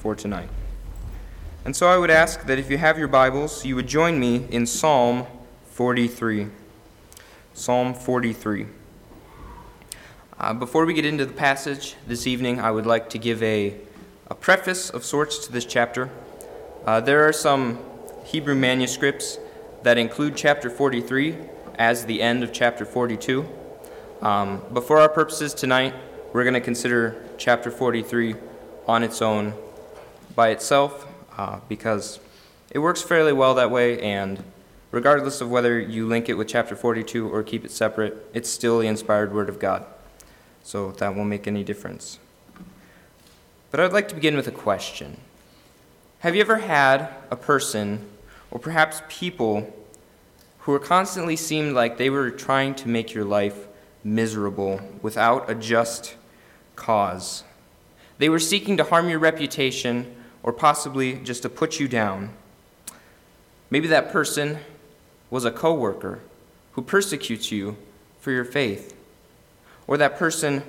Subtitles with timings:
[0.00, 0.48] for tonight.
[1.62, 4.46] And so I would ask that if you have your Bibles, you would join me
[4.50, 5.26] in Psalm
[5.72, 6.48] 43.
[7.52, 8.66] Psalm 43.
[10.38, 13.76] Uh, before we get into the passage this evening, I would like to give a,
[14.28, 16.08] a preface of sorts to this chapter.
[16.86, 17.78] Uh, there are some
[18.24, 19.38] Hebrew manuscripts
[19.82, 21.36] that include chapter 43
[21.74, 23.46] as the end of chapter 42.
[24.22, 25.94] Um, but for our purposes tonight,
[26.32, 28.34] we're going to consider chapter 43
[28.86, 29.52] on its own
[30.40, 32.18] by itself uh, because
[32.70, 34.42] it works fairly well that way, and
[34.90, 38.78] regardless of whether you link it with chapter 42 or keep it separate, it's still
[38.78, 39.84] the inspired Word of God.
[40.62, 42.18] So that won't make any difference.
[43.70, 45.18] But I'd like to begin with a question
[46.20, 48.08] Have you ever had a person,
[48.50, 49.70] or perhaps people,
[50.60, 53.68] who constantly seemed like they were trying to make your life
[54.02, 56.16] miserable without a just
[56.76, 57.44] cause?
[58.16, 62.30] They were seeking to harm your reputation or possibly just to put you down.
[63.70, 64.58] Maybe that person
[65.30, 66.20] was a coworker
[66.72, 67.76] who persecutes you
[68.20, 68.96] for your faith.
[69.86, 70.62] Or that person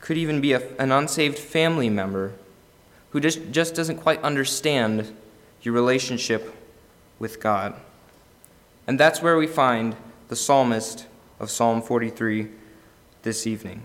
[0.00, 2.32] could even be a, an unsaved family member
[3.10, 5.14] who just, just doesn't quite understand
[5.62, 6.54] your relationship
[7.18, 7.74] with God.
[8.86, 9.94] And that's where we find
[10.28, 11.06] the psalmist
[11.38, 12.48] of Psalm 43
[13.22, 13.82] this evening.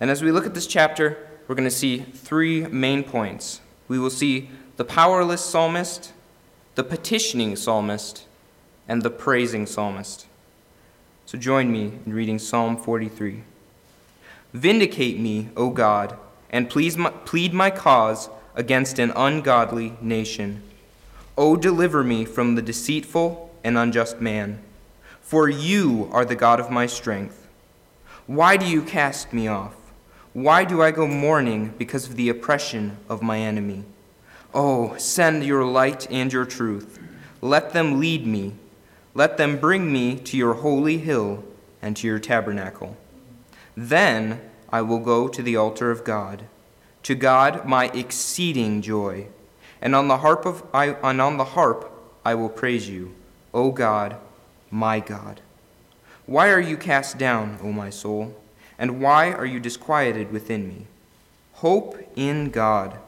[0.00, 3.60] And as we look at this chapter, we're going to see three main points.
[3.88, 6.12] We will see the powerless psalmist,
[6.74, 8.26] the petitioning psalmist,
[8.88, 10.26] and the praising psalmist.
[11.26, 13.42] So join me in reading Psalm 43.
[14.52, 16.16] Vindicate me, O God,
[16.50, 20.62] and please my, plead my cause against an ungodly nation.
[21.38, 24.58] O deliver me from the deceitful and unjust man,
[25.20, 27.48] for you are the God of my strength.
[28.26, 29.74] Why do you cast me off?
[30.32, 33.84] Why do I go mourning because of the oppression of my enemy?
[34.54, 36.98] Oh, send your light and your truth.
[37.42, 38.54] Let them lead me.
[39.14, 41.44] Let them bring me to your holy hill
[41.82, 42.96] and to your tabernacle.
[43.76, 44.40] Then
[44.70, 46.44] I will go to the altar of God,
[47.02, 49.26] to God my exceeding joy.
[49.82, 51.90] And on the harp of I, and on the harp
[52.24, 53.14] I will praise you,
[53.52, 54.16] O God,
[54.70, 55.42] my God.
[56.24, 58.34] Why are you cast down, O my soul?
[58.82, 60.86] And why are you disquieted within me?
[61.52, 62.98] Hope in God,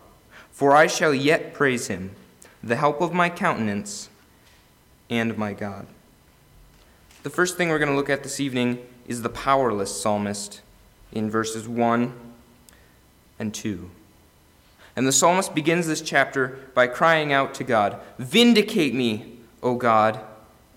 [0.52, 2.12] for I shall yet praise him,
[2.62, 4.08] the help of my countenance
[5.10, 5.88] and my God.
[7.24, 10.60] The first thing we're going to look at this evening is the powerless psalmist
[11.10, 12.14] in verses 1
[13.40, 13.90] and 2.
[14.94, 20.20] And the psalmist begins this chapter by crying out to God Vindicate me, O God,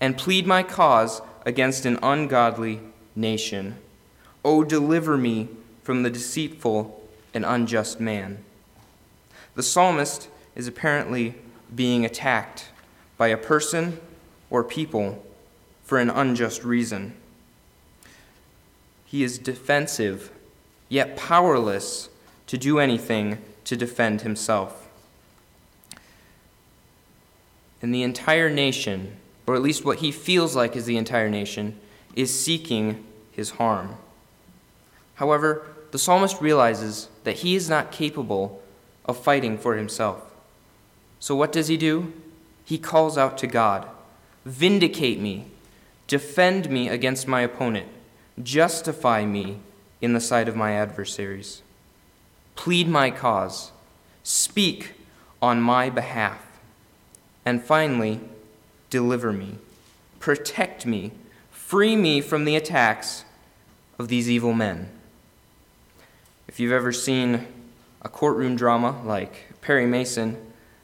[0.00, 2.80] and plead my cause against an ungodly
[3.14, 3.76] nation.
[4.48, 5.46] O deliver me
[5.82, 8.42] from the deceitful and unjust man.
[9.54, 11.34] The psalmist is apparently
[11.76, 12.70] being attacked
[13.18, 14.00] by a person
[14.48, 15.22] or people
[15.84, 17.12] for an unjust reason.
[19.04, 20.32] He is defensive,
[20.88, 22.08] yet powerless
[22.46, 24.88] to do anything to defend himself.
[27.82, 29.16] And the entire nation,
[29.46, 31.78] or at least what he feels like is the entire nation,
[32.16, 33.96] is seeking his harm.
[35.18, 38.62] However, the psalmist realizes that he is not capable
[39.04, 40.32] of fighting for himself.
[41.18, 42.12] So what does he do?
[42.64, 43.88] He calls out to God
[44.44, 45.46] Vindicate me,
[46.06, 47.88] defend me against my opponent.
[48.40, 49.58] Justify me
[50.00, 51.62] in the sight of my adversaries.
[52.54, 53.72] Plead my cause.
[54.22, 54.92] Speak
[55.42, 56.40] on my behalf.
[57.44, 58.20] And finally,
[58.88, 59.56] deliver me.
[60.20, 61.10] Protect me.
[61.50, 63.24] Free me from the attacks
[63.98, 64.88] of these evil men.
[66.48, 67.46] If you've ever seen
[68.00, 70.38] a courtroom drama like Perry Mason,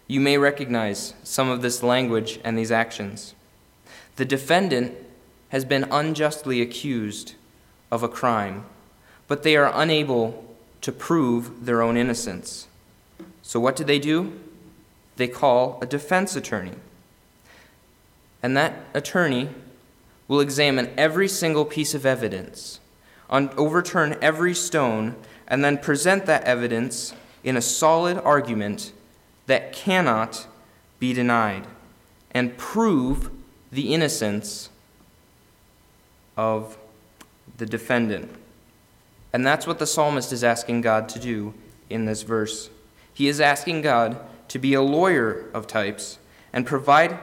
[0.06, 3.34] you may recognize some of this language and these actions.
[4.16, 4.94] The defendant
[5.48, 7.34] has been unjustly accused
[7.90, 8.66] of a crime,
[9.26, 10.44] but they are unable
[10.82, 12.68] to prove their own innocence.
[13.40, 14.38] So, what do they do?
[15.16, 16.74] They call a defense attorney.
[18.42, 19.48] And that attorney
[20.28, 22.80] will examine every single piece of evidence,
[23.30, 25.16] overturn every stone,
[25.48, 28.92] and then present that evidence in a solid argument
[29.46, 30.46] that cannot
[30.98, 31.66] be denied
[32.30, 33.30] and prove
[33.70, 34.70] the innocence
[36.36, 36.76] of
[37.58, 38.30] the defendant.
[39.32, 41.54] And that's what the psalmist is asking God to do
[41.90, 42.70] in this verse.
[43.12, 44.18] He is asking God
[44.48, 46.18] to be a lawyer of types
[46.52, 47.18] and provide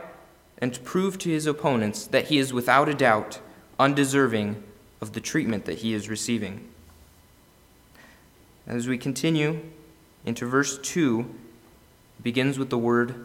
[0.58, 3.40] and to prove to his opponents that he is without a doubt
[3.80, 4.62] undeserving
[5.02, 6.68] of the treatment that he is receiving.
[8.68, 9.60] As we continue
[10.26, 11.26] into verse 2,
[12.22, 13.16] begins with the word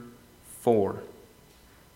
[0.61, 1.03] for.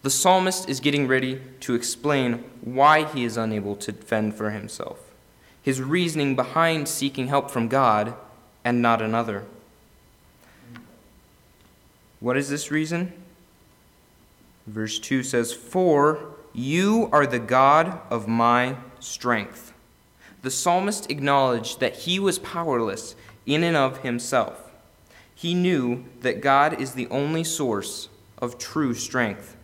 [0.02, 4.98] The psalmist is getting ready to explain why he is unable to fend for himself,
[5.62, 8.14] his reasoning behind seeking help from God
[8.64, 9.44] and not another.
[12.18, 13.12] What is this reason?
[14.66, 19.72] Verse 2 says, For you are the God of my strength.
[20.42, 23.14] The psalmist acknowledged that he was powerless
[23.52, 24.70] in and of himself.
[25.34, 28.08] He knew that God is the only source
[28.38, 29.56] of true strength.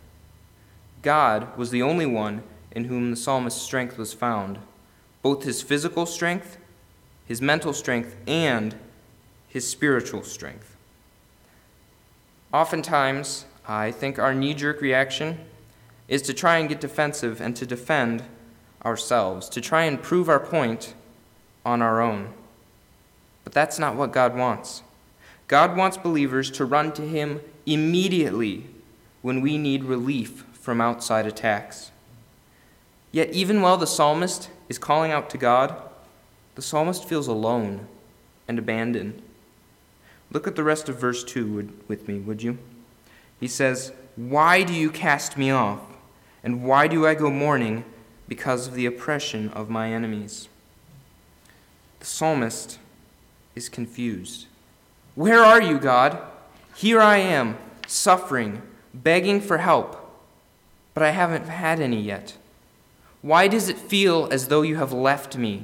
[1.01, 4.59] God was the only one in whom the psalmist's strength was found,
[5.21, 6.57] both his physical strength,
[7.25, 8.75] his mental strength, and
[9.47, 10.75] his spiritual strength.
[12.53, 15.39] Oftentimes, I think our knee jerk reaction
[16.07, 18.23] is to try and get defensive and to defend
[18.85, 20.93] ourselves, to try and prove our point
[21.65, 22.33] on our own.
[23.57, 24.83] That's not what God wants.
[25.47, 28.67] God wants believers to run to Him immediately
[29.23, 31.89] when we need relief from outside attacks.
[33.11, 35.75] Yet, even while the psalmist is calling out to God,
[36.53, 37.87] the psalmist feels alone
[38.47, 39.23] and abandoned.
[40.31, 42.59] Look at the rest of verse 2 with me, would you?
[43.39, 45.81] He says, Why do you cast me off?
[46.43, 47.85] And why do I go mourning?
[48.27, 50.47] Because of the oppression of my enemies.
[51.99, 52.77] The psalmist
[53.57, 54.45] is confused.
[55.15, 56.19] Where are you, God?
[56.75, 57.57] Here I am,
[57.87, 58.61] suffering,
[58.93, 59.97] begging for help,
[60.93, 62.37] but I haven't had any yet.
[63.21, 65.63] Why does it feel as though you have left me?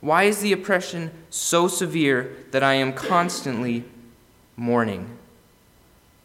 [0.00, 3.84] Why is the oppression so severe that I am constantly
[4.56, 5.16] mourning?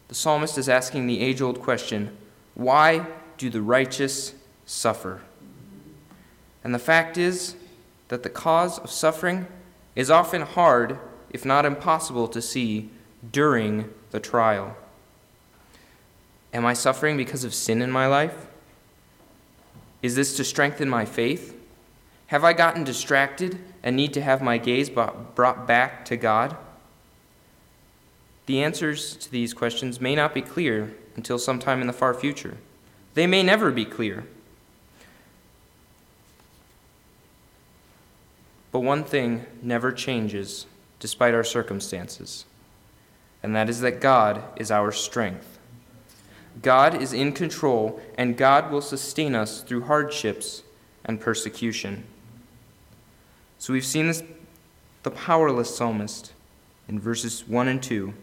[0.08, 2.18] The psalmist is asking the age old question
[2.56, 3.06] why
[3.38, 4.34] do the righteous
[4.66, 5.22] suffer?
[6.64, 7.56] And the fact is
[8.08, 9.46] that the cause of suffering
[9.98, 11.00] is often hard,
[11.32, 12.88] if not impossible, to see
[13.32, 14.78] during the trial.
[16.54, 18.46] Am I suffering because of sin in my life?
[20.04, 21.60] Is this to strengthen my faith?
[22.28, 26.56] Have I gotten distracted and need to have my gaze brought back to God?
[28.46, 32.58] The answers to these questions may not be clear until sometime in the far future.
[33.16, 34.28] They may never be clear.
[38.78, 40.68] But one thing never changes
[41.00, 42.46] despite our circumstances,
[43.42, 45.58] and that is that God is our strength.
[46.62, 50.62] God is in control, and God will sustain us through hardships
[51.04, 52.04] and persecution.
[53.58, 54.22] So we've seen this,
[55.02, 56.34] the powerless psalmist
[56.88, 58.14] in verses 1 and 2.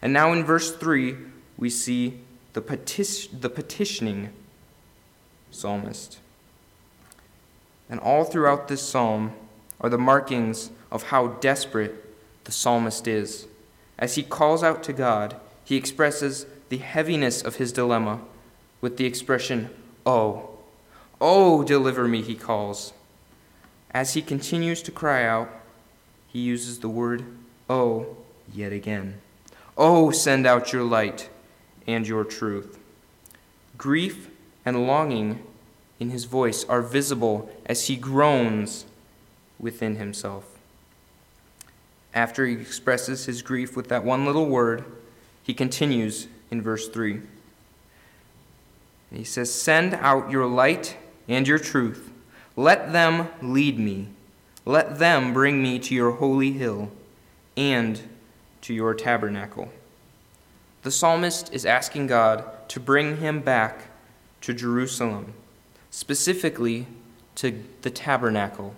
[0.00, 1.18] And now in verse 3,
[1.58, 2.18] we see
[2.54, 4.30] the, the petitioning
[5.50, 6.18] psalmist.
[7.90, 9.34] And all throughout this psalm
[9.80, 12.04] are the markings of how desperate
[12.44, 13.46] the psalmist is.
[13.98, 18.20] As he calls out to God, he expresses the heaviness of his dilemma
[18.80, 19.70] with the expression,
[20.06, 20.50] Oh,
[21.20, 22.92] oh, deliver me, he calls.
[23.90, 25.50] As he continues to cry out,
[26.26, 27.24] he uses the word,
[27.68, 28.16] Oh,
[28.52, 29.20] yet again.
[29.76, 31.28] Oh, send out your light
[31.86, 32.78] and your truth.
[33.76, 34.28] Grief
[34.64, 35.42] and longing
[36.00, 38.84] in his voice are visible as he groans
[39.58, 40.58] within himself.
[42.14, 44.84] After he expresses his grief with that one little word,
[45.42, 47.20] he continues in verse 3.
[49.12, 50.96] He says, Send out your light
[51.28, 52.10] and your truth.
[52.56, 54.08] Let them lead me.
[54.64, 56.90] Let them bring me to your holy hill
[57.56, 58.00] and
[58.62, 59.70] to your tabernacle.
[60.82, 63.88] The psalmist is asking God to bring him back
[64.42, 65.34] to Jerusalem,
[65.90, 66.86] specifically
[67.36, 68.74] to the tabernacle,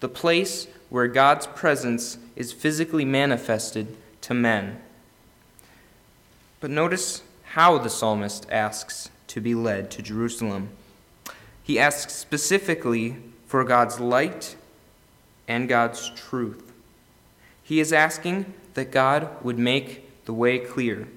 [0.00, 4.80] the place where God's presence is physically manifested to men.
[6.58, 10.70] But notice how the psalmist asks to be led to Jerusalem.
[11.62, 13.16] He asks specifically
[13.46, 14.56] for God's light
[15.46, 16.72] and God's truth.
[17.62, 21.08] He is asking that God would make the way clear,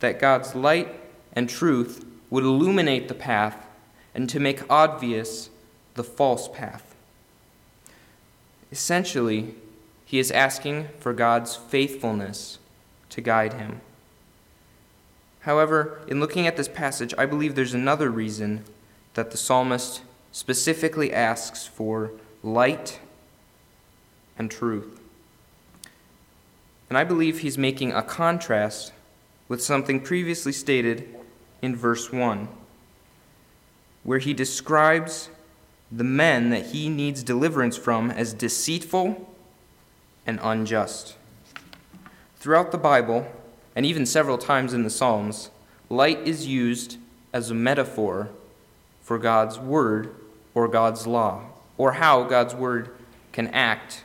[0.00, 0.88] that God's light
[1.32, 3.66] and truth would illuminate the path
[4.14, 5.50] and to make obvious
[5.94, 6.91] the false path.
[8.72, 9.54] Essentially,
[10.06, 12.58] he is asking for God's faithfulness
[13.10, 13.82] to guide him.
[15.40, 18.64] However, in looking at this passage, I believe there's another reason
[19.14, 20.02] that the psalmist
[20.32, 22.12] specifically asks for
[22.42, 22.98] light
[24.38, 25.00] and truth.
[26.88, 28.92] And I believe he's making a contrast
[29.48, 31.14] with something previously stated
[31.60, 32.48] in verse 1,
[34.02, 35.28] where he describes
[35.94, 39.28] the men that he needs deliverance from as deceitful
[40.26, 41.16] and unjust.
[42.36, 43.30] Throughout the Bible,
[43.76, 45.50] and even several times in the Psalms,
[45.90, 46.96] light is used
[47.32, 48.30] as a metaphor
[49.02, 50.14] for God's word
[50.54, 51.44] or God's law,
[51.76, 52.90] or how God's word
[53.32, 54.02] can act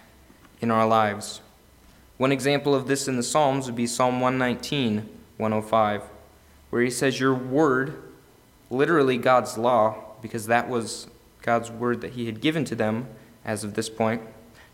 [0.60, 1.41] in our lives.
[2.17, 6.03] One example of this in the Psalms would be Psalm 119, 105,
[6.70, 8.01] where he says, Your word,
[8.70, 11.08] literally God's law, because that was
[11.41, 13.08] God's word that he had given to them
[13.46, 14.22] as of this point.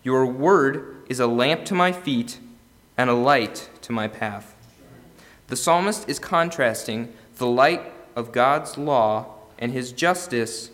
[0.03, 2.39] Your word is a lamp to my feet
[2.97, 4.55] and a light to my path.
[5.47, 10.71] The psalmist is contrasting the light of God's law and his justice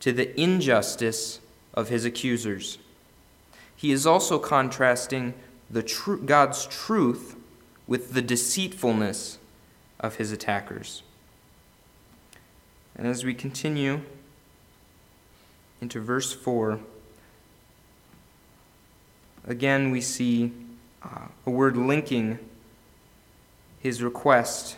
[0.00, 1.40] to the injustice
[1.74, 2.78] of his accusers.
[3.74, 5.34] He is also contrasting
[5.70, 7.36] the tr- God's truth
[7.86, 9.38] with the deceitfulness
[10.00, 11.02] of his attackers.
[12.96, 14.02] And as we continue
[15.80, 16.80] into verse 4,
[19.46, 20.52] again we see
[21.02, 22.38] uh, a word linking
[23.80, 24.76] his request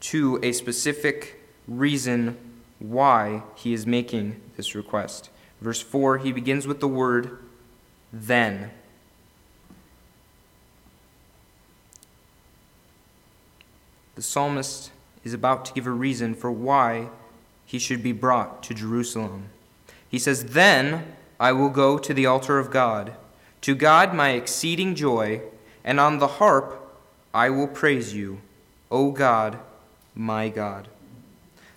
[0.00, 2.36] to a specific reason
[2.78, 5.30] why he is making this request.
[5.60, 7.38] Verse 4, he begins with the word
[8.12, 8.70] then.
[14.14, 14.90] The psalmist
[15.24, 17.08] is about to give a reason for why
[17.64, 19.50] he should be brought to Jerusalem.
[20.08, 23.14] He says, Then I will go to the altar of God,
[23.62, 25.42] to God my exceeding joy,
[25.84, 26.82] and on the harp
[27.34, 28.40] I will praise you,
[28.90, 29.58] O God,
[30.14, 30.88] my God.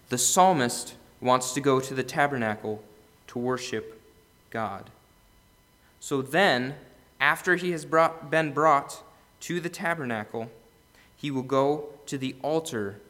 [0.09, 2.81] The psalmist wants to go to the tabernacle
[3.27, 4.01] to worship
[4.49, 4.89] God.
[5.99, 6.75] So then,
[7.19, 9.03] after he has brought, been brought
[9.41, 10.49] to the tabernacle,
[11.15, 13.01] he will go to the altar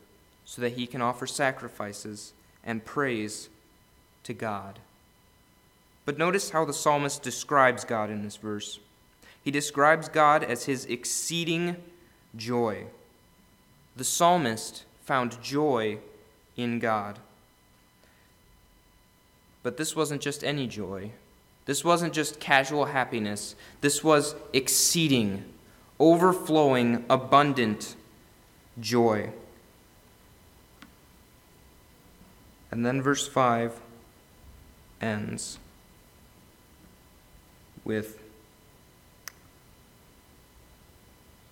[0.43, 2.33] so that he can offer sacrifices
[2.63, 3.49] and praise
[4.23, 4.79] to God.
[6.09, 8.79] But notice how the psalmist describes God in this verse.
[9.43, 11.75] He describes God as his exceeding
[12.35, 12.85] joy.
[13.95, 15.99] The psalmist found joy
[16.57, 17.19] in God.
[19.61, 21.11] But this wasn't just any joy.
[21.67, 23.53] This wasn't just casual happiness.
[23.81, 25.45] This was exceeding,
[25.99, 27.95] overflowing, abundant
[28.79, 29.29] joy.
[32.71, 33.79] And then verse 5
[34.99, 35.59] ends
[37.89, 38.19] with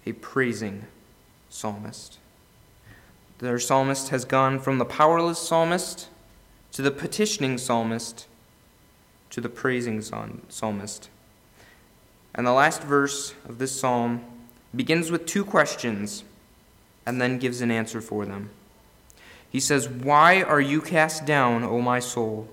[0.05, 0.85] a praising
[1.49, 2.19] psalmist.
[3.39, 6.09] The psalmist has gone from the powerless psalmist
[6.73, 8.27] to the petitioning psalmist
[9.31, 11.09] to the praising psalmist.
[12.35, 14.23] And the last verse of this psalm
[14.75, 16.23] begins with two questions
[17.03, 18.51] and then gives an answer for them.
[19.49, 22.47] He says, Why are you cast down, O my soul?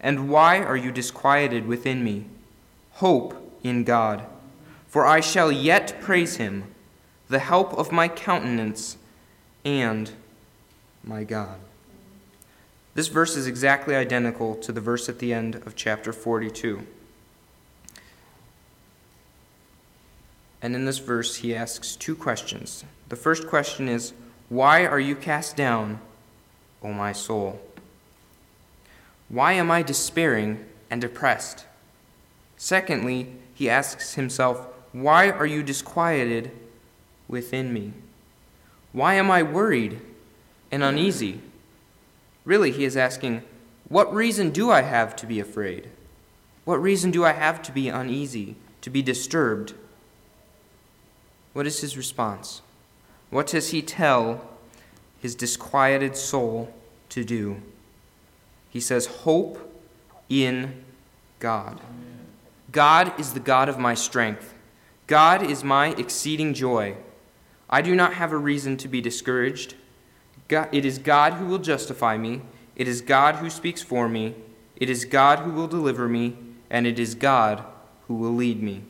[0.00, 2.26] And why are you disquieted within me?
[2.94, 4.24] Hope in God,
[4.86, 6.64] for I shall yet praise him,
[7.28, 8.96] the help of my countenance
[9.64, 10.12] and
[11.02, 11.58] my God.
[12.94, 16.86] This verse is exactly identical to the verse at the end of chapter 42.
[20.62, 22.84] And in this verse, he asks two questions.
[23.08, 24.12] The first question is,
[24.48, 25.98] Why are you cast down,
[26.82, 27.60] O my soul?
[29.28, 31.66] Why am I despairing and depressed?
[32.64, 36.50] Secondly, he asks himself, Why are you disquieted
[37.28, 37.92] within me?
[38.90, 40.00] Why am I worried
[40.72, 41.42] and uneasy?
[42.46, 43.42] Really, he is asking,
[43.90, 45.90] What reason do I have to be afraid?
[46.64, 49.74] What reason do I have to be uneasy, to be disturbed?
[51.52, 52.62] What is his response?
[53.28, 54.40] What does he tell
[55.20, 56.72] his disquieted soul
[57.10, 57.60] to do?
[58.70, 59.70] He says, Hope
[60.30, 60.82] in
[61.40, 61.78] God.
[62.74, 64.52] God is the God of my strength.
[65.06, 66.96] God is my exceeding joy.
[67.70, 69.76] I do not have a reason to be discouraged.
[70.48, 72.42] God, it is God who will justify me.
[72.74, 74.34] It is God who speaks for me.
[74.74, 76.36] It is God who will deliver me.
[76.68, 77.62] And it is God
[78.08, 78.82] who will lead me.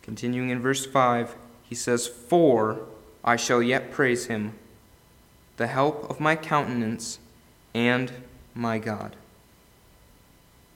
[0.00, 2.86] Continuing in verse 5, he says, For
[3.22, 4.54] I shall yet praise him,
[5.58, 7.18] the help of my countenance
[7.74, 8.10] and
[8.54, 9.14] my God.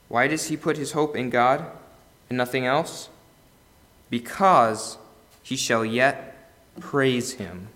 [0.09, 1.65] Why does he put his hope in God
[2.29, 3.09] and nothing else?
[4.09, 4.97] Because
[5.41, 6.35] he shall yet
[6.79, 7.69] praise him.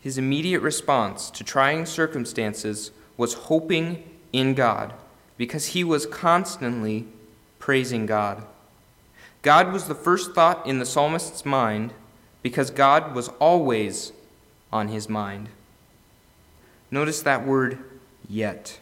[0.00, 4.94] His immediate response to trying circumstances was hoping in God
[5.36, 7.06] because he was constantly
[7.58, 8.44] praising God.
[9.42, 11.92] God was the first thought in the psalmist's mind
[12.42, 14.12] because God was always
[14.72, 15.48] on his mind.
[16.90, 17.78] Notice that word,
[18.28, 18.78] yet.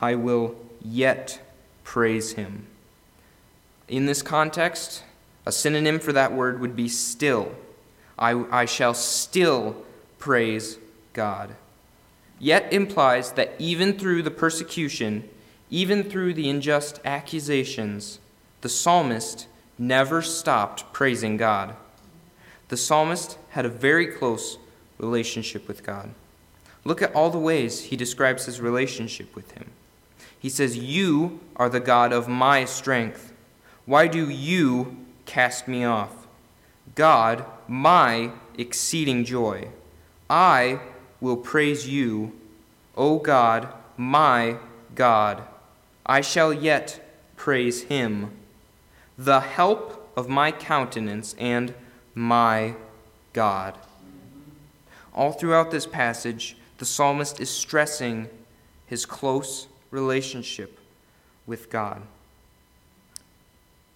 [0.00, 1.40] I will yet
[1.84, 2.66] praise him.
[3.88, 5.02] In this context,
[5.46, 7.54] A synonym for that word would be still.
[8.18, 9.76] I, I shall still
[10.18, 10.78] praise
[11.12, 11.54] God.
[12.40, 15.28] Yet implies that even through the persecution,
[15.70, 18.18] even through the unjust accusations,
[18.60, 19.46] the psalmist
[19.78, 21.76] never stopped praising God.
[22.68, 24.58] The psalmist had a very close
[24.98, 26.10] relationship with God.
[26.84, 29.70] Look at all the ways he describes his relationship with him.
[30.46, 33.32] He says, You are the God of my strength.
[33.84, 36.28] Why do you cast me off?
[36.94, 39.70] God, my exceeding joy.
[40.30, 40.78] I
[41.20, 42.30] will praise you,
[42.96, 44.58] O God, my
[44.94, 45.42] God.
[46.06, 48.30] I shall yet praise him,
[49.18, 51.74] the help of my countenance and
[52.14, 52.76] my
[53.32, 53.76] God.
[55.12, 58.28] All throughout this passage, the psalmist is stressing
[58.86, 60.78] his close relationship
[61.46, 62.02] with God.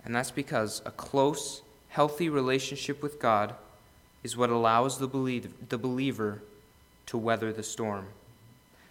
[0.02, 3.54] And that's because a close, healthy relationship with God
[4.22, 5.06] is what allows the,
[5.68, 6.40] the believer
[7.04, 8.06] to weather the storm,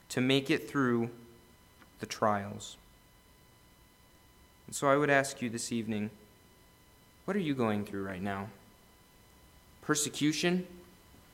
[0.10, 1.10] to make it through
[2.00, 2.78] the trials.
[4.68, 6.12] And so I would ask you this evening
[7.25, 8.50] what are you going through right now?
[9.82, 10.68] Persecution?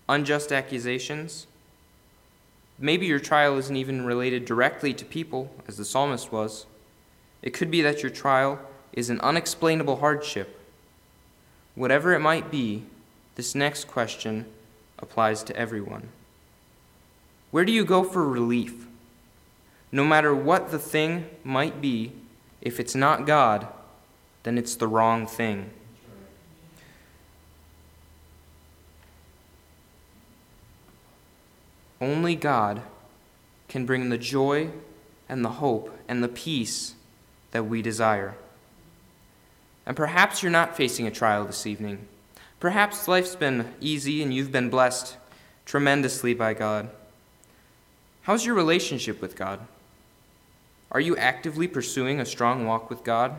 [0.07, 1.47] Unjust accusations?
[2.77, 6.65] Maybe your trial isn't even related directly to people, as the psalmist was.
[7.41, 8.59] It could be that your trial
[8.91, 10.59] is an unexplainable hardship.
[11.75, 12.83] Whatever it might be,
[13.35, 14.45] this next question
[14.99, 16.09] applies to everyone.
[17.51, 18.87] Where do you go for relief?
[19.91, 22.11] No matter what the thing might be,
[22.61, 23.67] if it's not God,
[24.43, 25.69] then it's the wrong thing.
[32.05, 32.83] Only God
[33.67, 34.69] can bring the joy
[35.27, 36.93] and the hope and the peace
[37.49, 38.35] that we desire.
[39.87, 42.07] And perhaps you're not facing a trial this evening.
[42.59, 45.17] Perhaps life's been easy and you've been blessed
[45.65, 46.91] tremendously by God.
[48.21, 49.61] How's your relationship with God?
[50.91, 53.35] Are you actively pursuing a strong walk with God?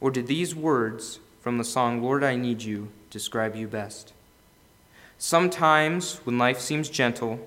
[0.00, 4.12] Or do these words from the song, Lord, I Need You, describe you best?
[5.18, 7.46] Sometimes, when life seems gentle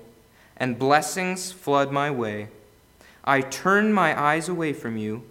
[0.59, 2.49] and blessings flood my way,
[3.23, 5.23] I turn my eyes away from you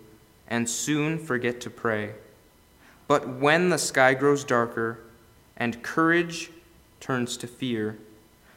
[0.49, 2.13] and soon forget to pray.
[3.07, 5.01] But when the sky grows darker
[5.57, 6.51] and courage
[7.01, 7.99] turns to fear,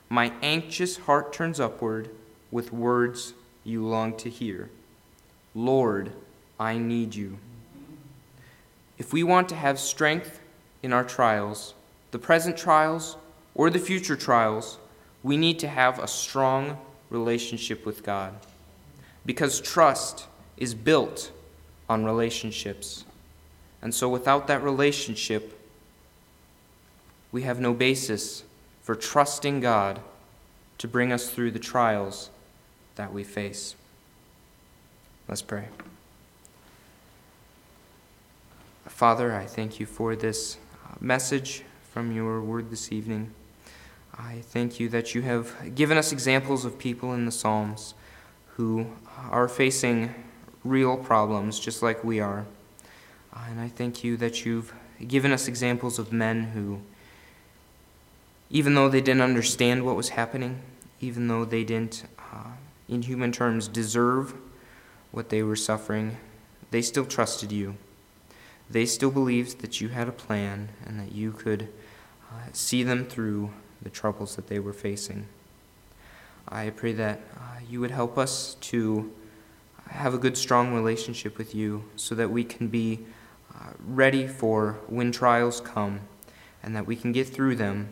[0.10, 2.10] my anxious heart turns upward
[2.52, 4.70] with words you long to hear.
[5.56, 6.12] Lord,
[6.60, 7.38] I need you.
[8.98, 10.40] If we want to have strength
[10.84, 11.74] in our trials,
[12.12, 13.18] the present trials
[13.56, 14.78] or the future trials,
[15.24, 16.78] we need to have a strong
[17.10, 18.34] relationship with God.
[19.26, 21.32] Because trust is built
[21.88, 23.06] on relationships.
[23.82, 25.60] And so without that relationship,
[27.32, 28.44] we have no basis
[28.82, 30.00] for trusting God
[30.78, 32.30] to bring us through the trials
[32.96, 33.76] that we face.
[35.28, 35.68] Let's pray.
[38.88, 43.32] Father, I thank you for this uh, message from your word this evening.
[44.18, 47.94] I thank you that you have given us examples of people in the Psalms
[48.56, 48.88] who
[49.30, 50.14] are facing
[50.64, 52.46] real problems just like we are.
[53.52, 54.74] And I thank you that you've
[55.08, 56.82] given us examples of men who,
[58.50, 60.62] even though they didn't understand what was happening,
[61.00, 62.52] even though they didn't, uh,
[62.88, 64.34] in human terms, deserve
[65.12, 66.18] what they were suffering,
[66.70, 67.76] they still trusted you.
[68.70, 71.68] They still believed that you had a plan and that you could
[72.32, 75.28] uh, see them through the troubles that they were facing.
[76.48, 79.12] I pray that uh, you would help us to
[79.90, 83.00] have a good, strong relationship with you so that we can be
[83.54, 86.02] uh, ready for when trials come
[86.64, 87.90] and that we can get through them.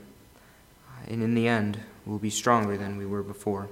[0.88, 3.70] Uh, and in the end, we'll be stronger than we were before.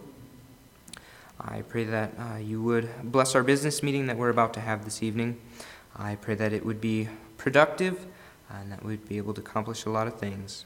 [1.39, 4.84] I pray that uh, you would bless our business meeting that we're about to have
[4.84, 5.39] this evening.
[5.95, 8.06] I pray that it would be productive
[8.49, 10.65] and that we'd be able to accomplish a lot of things.